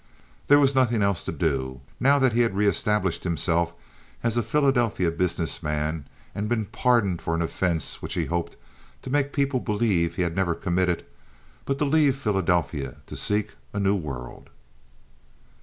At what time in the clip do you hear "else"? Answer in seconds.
1.03-1.23